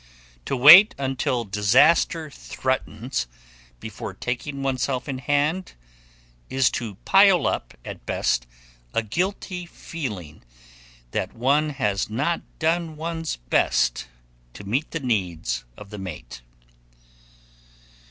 [0.45, 3.27] To wait until disaster threatens
[3.79, 5.73] before taking oneself in hand
[6.49, 8.47] is to pile up, at best,
[8.95, 10.41] a guilty feeling
[11.11, 14.07] that one has not done one's best
[14.55, 16.41] to meet the needs of the mate.